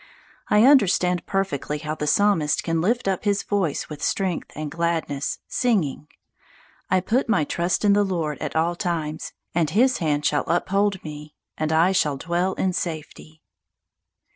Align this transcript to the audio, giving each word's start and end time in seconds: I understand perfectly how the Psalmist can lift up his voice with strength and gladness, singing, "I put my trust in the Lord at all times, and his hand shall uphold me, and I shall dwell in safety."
I 0.47 0.63
understand 0.65 1.27
perfectly 1.27 1.77
how 1.77 1.93
the 1.93 2.07
Psalmist 2.07 2.63
can 2.63 2.81
lift 2.81 3.07
up 3.07 3.23
his 3.23 3.43
voice 3.43 3.87
with 3.87 4.01
strength 4.01 4.49
and 4.55 4.71
gladness, 4.71 5.37
singing, 5.47 6.07
"I 6.89 7.01
put 7.01 7.29
my 7.29 7.43
trust 7.43 7.85
in 7.85 7.93
the 7.93 8.03
Lord 8.03 8.39
at 8.39 8.55
all 8.55 8.75
times, 8.75 9.31
and 9.53 9.69
his 9.69 9.99
hand 9.99 10.25
shall 10.25 10.45
uphold 10.47 11.03
me, 11.03 11.35
and 11.55 11.71
I 11.71 11.91
shall 11.91 12.17
dwell 12.17 12.53
in 12.55 12.73
safety." 12.73 13.43